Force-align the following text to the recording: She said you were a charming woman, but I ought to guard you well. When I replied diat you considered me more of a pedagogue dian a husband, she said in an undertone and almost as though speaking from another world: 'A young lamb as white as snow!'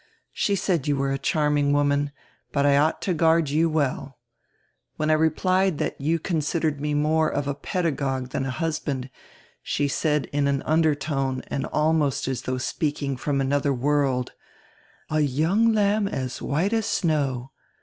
She 0.33 0.55
said 0.55 0.87
you 0.87 0.95
were 0.95 1.11
a 1.11 1.19
charming 1.19 1.73
woman, 1.73 2.11
but 2.51 2.65
I 2.65 2.75
ought 2.75 3.03
to 3.03 3.13
guard 3.13 3.51
you 3.51 3.69
well. 3.69 4.17
When 4.95 5.11
I 5.11 5.13
replied 5.13 5.77
diat 5.77 5.93
you 5.99 6.17
considered 6.17 6.81
me 6.81 6.95
more 6.95 7.29
of 7.31 7.47
a 7.47 7.53
pedagogue 7.53 8.29
dian 8.29 8.47
a 8.47 8.49
husband, 8.49 9.11
she 9.61 9.87
said 9.87 10.25
in 10.33 10.47
an 10.47 10.63
undertone 10.63 11.43
and 11.49 11.67
almost 11.67 12.27
as 12.27 12.41
though 12.41 12.57
speaking 12.57 13.15
from 13.15 13.39
another 13.39 13.75
world: 13.75 14.31
'A 15.11 15.19
young 15.19 15.71
lamb 15.71 16.07
as 16.07 16.41
white 16.41 16.73
as 16.73 16.87
snow!' 16.87 17.51